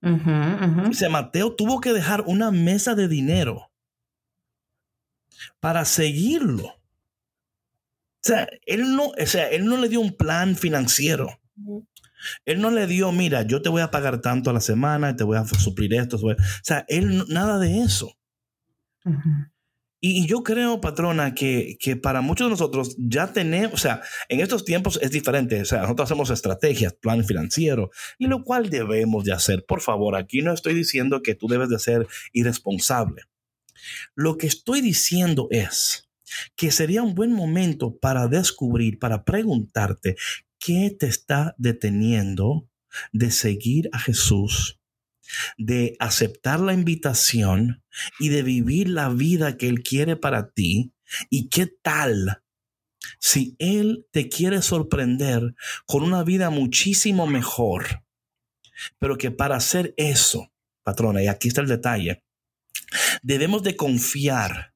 [0.01, 3.71] Dice, Mateo tuvo que dejar una mesa de dinero
[5.61, 6.65] para seguirlo.
[6.65, 11.41] O sea, él no, o sea, él no le dio un plan financiero.
[12.45, 15.25] Él no le dio, mira, yo te voy a pagar tanto a la semana, te
[15.25, 16.17] voy a suplir esto.
[16.17, 18.17] O sea, él nada de eso.
[20.05, 24.41] Y, yo creo, patrona, que, que, para muchos de nosotros ya tenemos, o sea, en
[24.41, 25.61] estos tiempos es diferente.
[25.61, 29.65] O sea, nosotros hacemos estrategias, plan financiero, y lo cual debemos de hacer.
[29.65, 33.23] Por favor, aquí no estoy diciendo que tú debes de ser irresponsable.
[34.15, 36.09] Lo que estoy diciendo es
[36.57, 40.17] que sería un buen momento para descubrir, para preguntarte
[40.65, 42.69] qué te está deteniendo
[43.13, 44.79] de seguir a Jesús
[45.57, 47.83] de aceptar la invitación
[48.19, 50.95] y de vivir la vida que Él quiere para ti.
[51.31, 52.43] ¿Y qué tal
[53.19, 55.55] si Él te quiere sorprender
[55.87, 58.05] con una vida muchísimo mejor?
[58.99, 62.25] Pero que para hacer eso, patrona, y aquí está el detalle,
[63.23, 64.75] debemos de confiar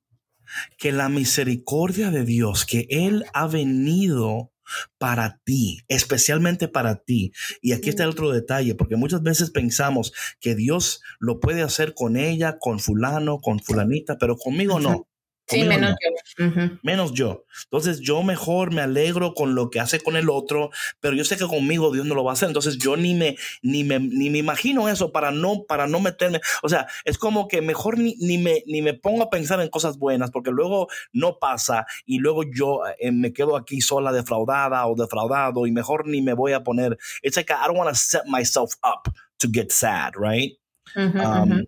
[0.79, 4.53] que la misericordia de Dios, que Él ha venido
[4.99, 7.33] para ti, especialmente para ti.
[7.61, 11.95] Y aquí está el otro detalle, porque muchas veces pensamos que Dios lo puede hacer
[11.95, 15.07] con ella, con fulano, con fulanita, pero conmigo no.
[15.49, 16.47] Sí, menos yo.
[16.83, 17.45] Menos yo.
[17.65, 21.37] Entonces yo mejor me alegro con lo que hace con el otro, pero yo sé
[21.37, 22.49] que conmigo Dios no lo va a hacer.
[22.49, 26.41] Entonces yo ni me, ni me, ni me imagino eso para no, para no meterme.
[26.63, 29.69] O sea, es como que mejor ni, ni, me, ni me pongo a pensar en
[29.69, 34.87] cosas buenas porque luego no pasa y luego yo eh, me quedo aquí sola defraudada
[34.87, 36.99] o defraudado y mejor ni me voy a poner.
[37.23, 40.59] It's like I don't want to set myself up to get sad, right?
[40.97, 41.67] Um,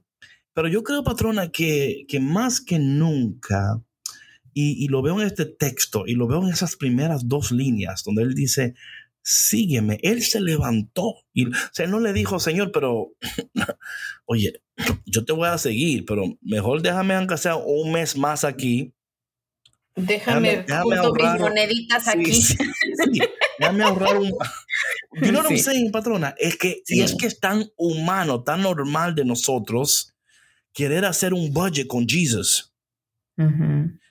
[0.59, 3.81] pero yo creo, patrona, que, que más que nunca,
[4.53, 8.03] y, y, lo veo en este texto, y lo veo en esas primeras dos líneas,
[8.03, 8.75] donde él dice,
[9.23, 11.15] sígueme, él se levantó.
[11.33, 13.13] Y, o sea, él no le dijo, Señor, pero,
[14.27, 14.61] oye,
[15.07, 18.93] yo te voy a seguir, pero mejor déjame aunque sea un mes más aquí.
[19.95, 22.33] Déjame, déjame, ahorrar, moneditas aquí.
[23.61, 24.33] déjame ahorrar un...
[25.23, 26.35] You know what I'm saying, patrona?
[26.37, 30.17] Es que, y es que es tan humano, tan normal de nosotros
[30.73, 32.75] querer hacer un budget con Jesus.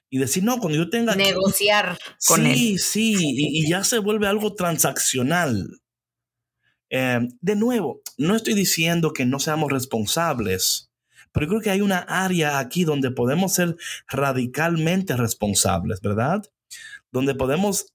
[0.09, 1.15] Y decir, no, cuando yo tenga...
[1.15, 2.79] Negociar con sí, él.
[2.79, 5.81] Sí, sí, y, ya se vuelve algo transaccional.
[6.89, 10.89] Em, de nuevo, no estoy diciendo que no seamos responsables,
[11.33, 13.75] pero creo que hay una área aquí donde podemos ser
[14.07, 16.43] radicalmente responsables, ¿verdad?
[17.11, 17.93] donde podemos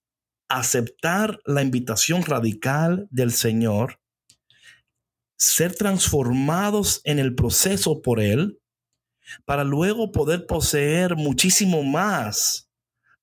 [0.48, 4.00] aceptar la invitación radical del Señor,
[5.42, 8.60] ser transformados en el proceso por Él,
[9.44, 12.68] para luego poder poseer muchísimo más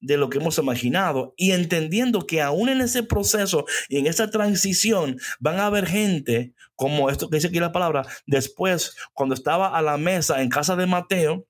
[0.02, 4.30] de lo que hemos imaginado y entendiendo que aún en ese proceso y en esa
[4.30, 9.78] transición van a haber gente como esto que dice aquí la palabra, después cuando estaba
[9.78, 11.48] a la mesa en casa de Mateo,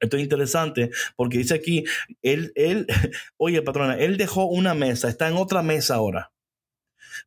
[0.00, 1.84] esto es interesante porque dice aquí,
[2.22, 2.86] él, él,
[3.36, 6.32] oye patrona, él dejó una mesa, está en otra mesa ahora.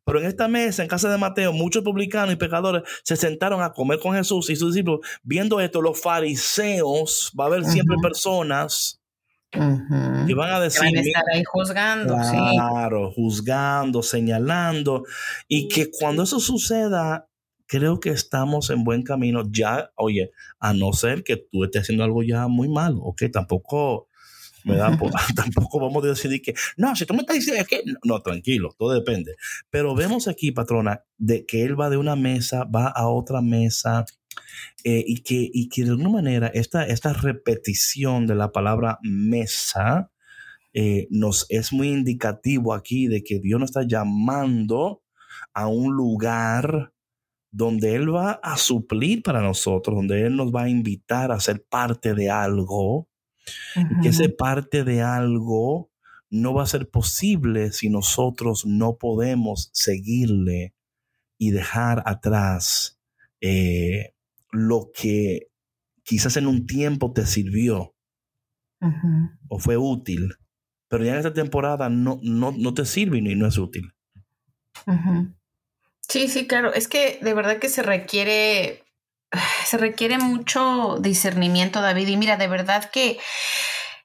[0.06, 3.72] Pero en esta mesa, en casa de Mateo, muchos publicanos y pecadores se sentaron a
[3.72, 5.00] comer con Jesús y sus discípulos.
[5.24, 9.00] Viendo esto, los fariseos, va a haber siempre personas
[9.50, 10.84] que van a decir.
[10.84, 12.14] Van a estar ahí juzgando.
[12.14, 15.02] Claro, juzgando, señalando.
[15.48, 17.28] Y que cuando eso suceda,
[17.66, 19.42] creo que estamos en buen camino.
[19.50, 24.06] Ya, oye, a no ser que tú estés haciendo algo ya muy malo, ok, tampoco.
[25.36, 28.92] tampoco vamos a decidir que, no, si tú me estás diciendo que, no, tranquilo, todo
[28.92, 29.36] depende.
[29.70, 34.04] Pero vemos aquí, patrona, de que él va de una mesa, va a otra mesa,
[34.84, 40.10] eh, y, que, y que de alguna manera esta, esta repetición de la palabra mesa
[40.74, 45.02] eh, nos es muy indicativo aquí de que Dios nos está llamando
[45.54, 46.92] a un lugar
[47.50, 51.64] donde Él va a suplir para nosotros, donde Él nos va a invitar a ser
[51.64, 53.08] parte de algo,
[54.02, 55.90] que ese parte de algo
[56.30, 60.74] no va a ser posible si nosotros no podemos seguirle
[61.38, 62.98] y dejar atrás
[63.40, 64.14] eh,
[64.50, 65.48] lo que
[66.02, 67.94] quizás en un tiempo te sirvió
[69.48, 70.34] o fue útil,
[70.88, 73.92] pero ya en esta temporada no, no, no te sirve y no es útil.
[76.08, 76.72] Sí, sí, claro.
[76.72, 78.84] Es que de verdad que se requiere,
[79.64, 82.08] se requiere mucho discernimiento, David.
[82.08, 83.18] Y mira, de verdad que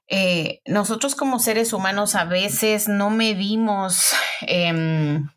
[0.08, 5.28] eh, nosotros como seres humanos a veces no medimos, em,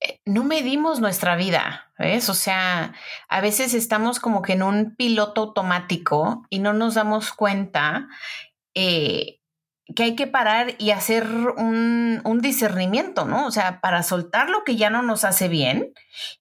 [0.00, 2.28] eh, no medimos nuestra vida, ¿ves?
[2.28, 2.94] O sea,
[3.28, 8.08] a veces estamos como que en un piloto automático y no nos damos cuenta
[8.74, 9.40] eh,
[9.94, 13.46] que hay que parar y hacer un, discernimiento, ¿no?
[13.46, 15.92] O sea, para soltar lo que ya no nos hace bien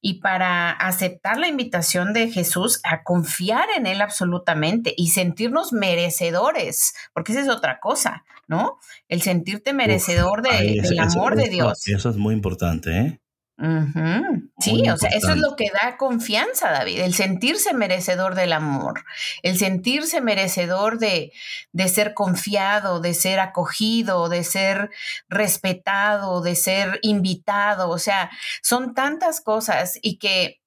[0.01, 6.93] y para aceptar la invitación de Jesús a confiar en Él absolutamente y sentirnos merecedores,
[7.13, 8.77] porque esa es otra cosa, ¿no?
[9.08, 11.88] El sentirte merecedor del amor de Dios.
[11.88, 13.19] Eso es muy importante, ¿eh?
[13.57, 19.05] Sí, o sea, eso es lo que da confianza, David, el sentirse merecedor del amor,
[19.43, 21.31] el sentirse merecedor de,
[21.71, 24.89] de ser confiado, de ser acogido, de ser
[25.29, 28.29] respetado, de ser invitado, o sea,
[28.61, 30.61] son tantas cosas y que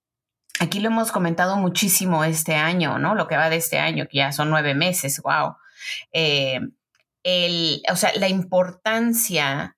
[0.61, 3.15] aquí lo hemos comentado muchísimo este año, ¿no?
[3.15, 5.57] Lo que va de este año, que ya son nueve meses, wow.
[6.13, 6.61] Eh,
[7.23, 9.78] el, o sea, la importancia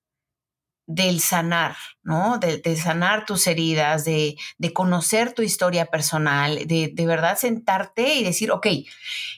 [0.90, 2.38] del sanar, ¿no?
[2.38, 4.36] De, sanar tus heridas, de,
[4.74, 8.66] conocer tu historia personal, de, de verdad sentarte y decir, ok,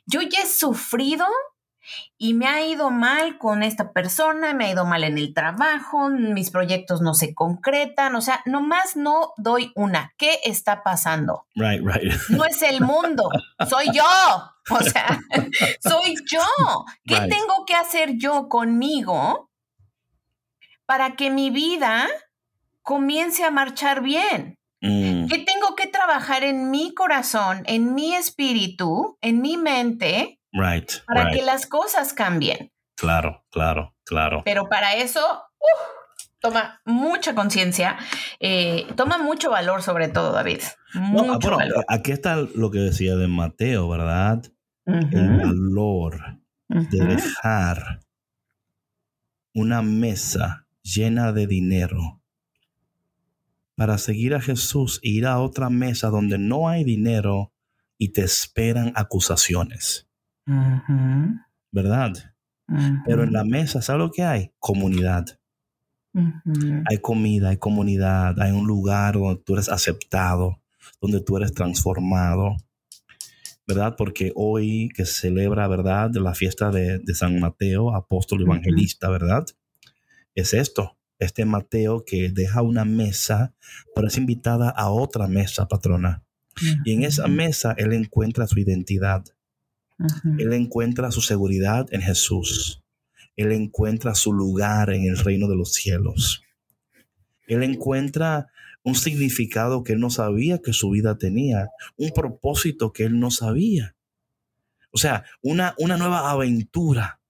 [0.06, 1.26] yo ya he sufrido
[2.16, 6.08] y me ha ido mal con esta persona, me ha ido mal en el trabajo,
[6.08, 10.14] mis proyectos no se concretan, o sea, nomás no doy una.
[10.16, 11.46] ¿Qué está pasando?
[11.54, 12.12] Right, right.
[12.30, 13.28] No es el mundo,
[13.68, 14.04] soy yo.
[14.70, 15.20] O sea,
[15.80, 16.84] soy yo.
[17.04, 19.50] ¿Qué tengo que hacer yo conmigo
[20.92, 22.07] para que mi vida
[22.83, 24.59] comience a marchar bien.
[24.83, 25.26] Mm.
[25.26, 30.38] Que tengo que trabajar en mi corazón, en mi espíritu, en mi mente,
[31.07, 32.70] para que las cosas cambien.
[32.94, 34.42] Claro, claro, claro.
[34.44, 35.44] Pero para eso,
[36.40, 37.96] toma mucha conciencia,
[38.38, 40.61] eh, toma mucho valor sobre todo, David.
[40.92, 41.87] Mucho valor.
[41.88, 44.42] Aquí está lo que decía de Mateo, ¿verdad?
[44.85, 48.00] El valor de dejar
[49.55, 52.21] una mesa llena de dinero
[53.75, 57.53] para seguir a Jesús e ir a otra mesa donde no hay dinero
[57.99, 60.09] y te esperan acusaciones.
[61.71, 62.12] ¿Verdad?
[63.07, 64.53] Pero en la mesa, ¿sabes lo que hay?
[64.59, 65.27] Comunidad.
[66.90, 70.61] Hay comida, hay comunidad, hay un lugar donde tú eres aceptado,
[71.01, 72.57] donde tú eres transformado.
[73.66, 73.95] ¿Verdad?
[73.97, 76.11] Porque hoy que se celebra, ¿verdad?
[76.14, 79.47] La fiesta de, San Mateo, apóstol evangelista, ¿verdad?
[80.35, 83.55] Es esto, este Mateo que deja una mesa,
[83.95, 86.22] pero es invitada a otra mesa, patrona.
[86.85, 89.24] Y en esa mesa él encuentra su identidad.
[90.39, 92.83] Él encuentra su seguridad en Jesús.
[93.37, 96.43] Él encuentra su lugar en el reino de los cielos.
[97.47, 98.49] Él encuentra
[98.83, 103.30] un significado que él no sabía que su vida tenía, un propósito que él no
[103.30, 103.95] sabía.
[104.91, 107.22] O sea, una, una nueva aventura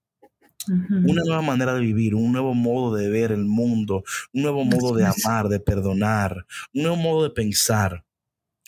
[0.67, 4.03] una nueva manera de vivir, un nuevo modo de ver el mundo,
[4.33, 8.05] un nuevo modo de amar, de perdonar, un nuevo modo de pensar,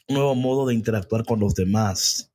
[0.08, 2.32] un nuevo modo de interactuar con los demás,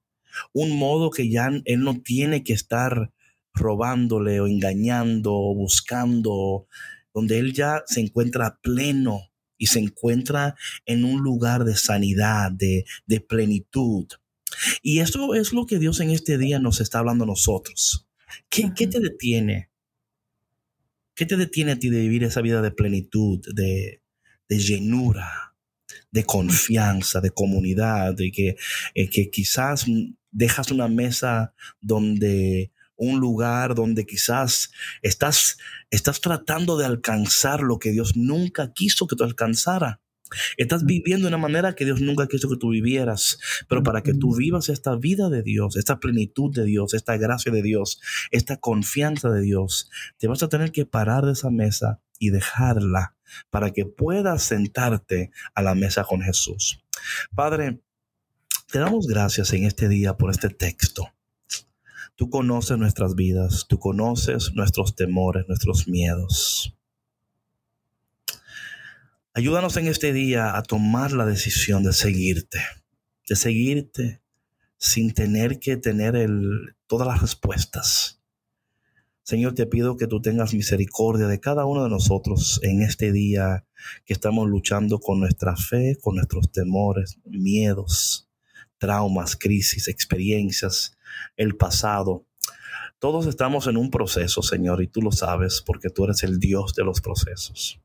[0.52, 3.12] un modo que ya él no tiene que estar
[3.52, 6.66] robándole o engañando o buscando,
[7.12, 10.56] donde él ya se encuentra pleno y se encuentra
[10.86, 12.84] en un lugar de sanidad, de,
[13.28, 14.06] plenitud.
[14.82, 18.09] Y eso es lo que Dios en este día nos está hablando a nosotros.
[18.48, 19.70] ¿Qué, ¿Qué, te detiene?
[21.14, 24.02] ¿Qué te detiene a ti de vivir esa vida de plenitud, de,
[24.48, 25.54] de llenura,
[26.10, 28.56] de confianza, de comunidad, de que,
[28.94, 29.86] eh, que quizás
[30.30, 34.70] dejas una mesa donde un lugar donde quizás
[35.00, 35.56] estás,
[35.90, 40.00] estás tratando de alcanzar lo que Dios nunca quiso que tú alcanzara.
[40.56, 44.14] Estás viviendo de una manera que Dios nunca quiso que tú vivieras, pero para que
[44.14, 48.00] tú vivas esta vida de Dios, esta plenitud de Dios, esta gracia de Dios,
[48.30, 53.16] esta confianza de Dios, te vas a tener que parar de esa mesa y dejarla
[53.50, 56.84] para que puedas sentarte a la mesa con Jesús.
[57.34, 57.80] Padre,
[58.70, 61.08] te damos gracias en este día por este texto.
[62.14, 66.76] Tú conoces nuestras vidas, tú conoces nuestros temores, nuestros miedos.
[69.32, 72.58] Ayúdanos en este día a tomar la decisión de seguirte,
[73.28, 74.20] de seguirte
[74.76, 78.20] sin tener que tener el, todas las respuestas.
[79.22, 83.64] Señor, te pido que tú tengas misericordia de cada uno de nosotros en este día
[84.04, 88.28] que estamos luchando con nuestra fe, con nuestros temores, miedos,
[88.78, 90.98] traumas, crisis, experiencias
[91.36, 92.26] el pasado.
[92.98, 96.74] Todos estamos en un proceso, Señor, y tú lo sabes porque tú eres el Dios
[96.74, 97.80] de los procesos.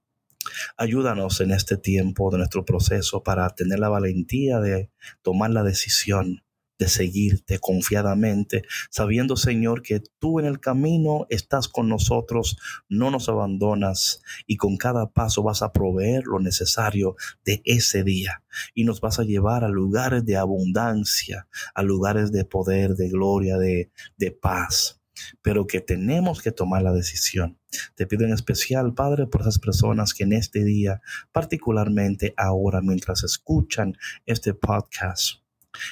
[0.77, 4.89] Ayúdanos en este tiempo de nuestro proceso para tener la valentía de
[5.21, 6.41] tomar la decisión
[6.77, 12.57] de seguirte confiadamente, sabiendo, Señor, que tú en el camino estás con nosotros,
[12.89, 17.15] no nos abandonas y con cada paso vas a proveer lo necesario
[17.45, 18.43] de ese día
[18.73, 23.57] y nos vas a llevar a lugares de abundancia, a lugares de poder, de gloria,
[23.57, 24.99] de, de paz
[25.41, 27.57] pero que tenemos que tomar la decisión.
[27.95, 31.01] Te pido en especial, Padre, por esas personas que en este día,
[31.31, 35.41] particularmente ahora, mientras escuchan este podcast,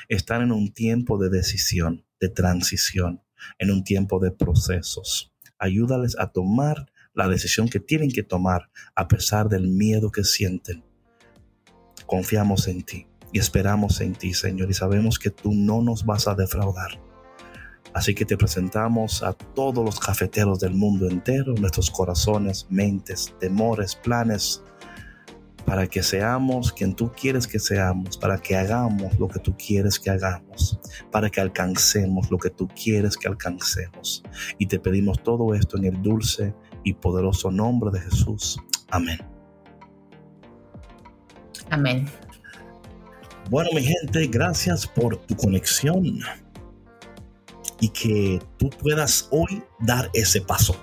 [0.07, 3.21] están en un tiempo de decisión, de transición,
[3.57, 5.33] en un tiempo de procesos.
[5.57, 10.83] Ayúdales a tomar la decisión que tienen que tomar a pesar del miedo que sienten.
[12.05, 16.27] Confiamos en ti y esperamos en ti, Señor, y sabemos que tú no nos vas
[16.27, 17.02] a defraudar.
[17.93, 23.95] Así que te presentamos a todos los cafeteros del mundo entero, nuestros corazones, mentes, temores,
[23.95, 24.63] planes,
[25.65, 29.99] para que seamos quien tú quieres que seamos, para que hagamos lo que tú quieres
[29.99, 30.79] que hagamos,
[31.11, 34.23] para que alcancemos lo que tú quieres que alcancemos.
[34.57, 38.59] Y te pedimos todo esto en el dulce y poderoso nombre de Jesús.
[38.89, 39.19] Amén.
[41.69, 42.07] Amén.
[43.49, 46.19] Bueno, mi gente, gracias por tu conexión
[47.83, 50.73] y que tú puedas hoy dar ese paso.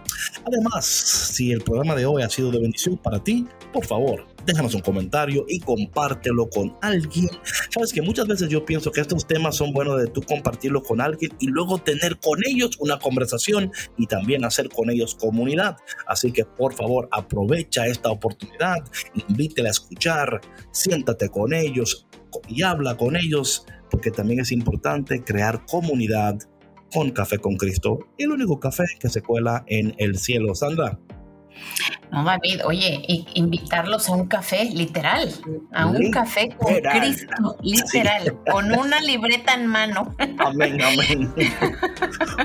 [0.47, 4.75] Además, si el programa de hoy ha sido de bendición para ti, por favor, déjanos
[4.75, 7.31] un comentario y compártelo con alguien.
[7.71, 11.01] Sabes que muchas veces yo pienso que estos temas son buenos de tú compartirlo con
[11.01, 15.79] alguien y luego tener con ellos una conversación y también hacer con ellos comunidad.
[16.07, 18.77] Así que por favor aprovecha esta oportunidad,
[19.27, 22.07] invítela a escuchar, siéntate con ellos
[22.47, 26.39] y habla con ellos porque también es importante crear comunidad
[26.93, 30.55] con Café con Cristo, el único café que se cuela en el cielo.
[30.55, 30.99] Sandra.
[32.11, 33.03] No, David, oye,
[33.35, 35.33] invitarlos a un café, literal,
[35.73, 40.15] a un café con Cristo, literal, con una libreta en mano.
[40.39, 41.33] Amén, amén.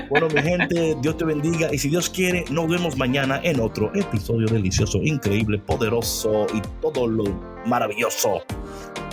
[0.08, 3.92] bueno, mi gente, Dios te bendiga y si Dios quiere, nos vemos mañana en otro
[3.94, 7.24] episodio delicioso, increíble, poderoso y todo lo
[7.66, 8.42] maravilloso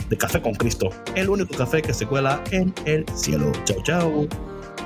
[0.09, 3.51] de Café con Cristo, el único café que se cuela en el cielo.
[3.65, 4.52] Chao, chao.